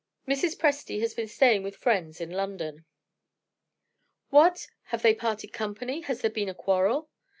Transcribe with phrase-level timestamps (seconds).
[0.27, 0.57] "Mrs.
[0.57, 2.85] Presty has been staying with friends in London."
[4.31, 4.65] "What!
[4.85, 6.01] have they parted company?
[6.01, 7.11] Has there been a quarrel?"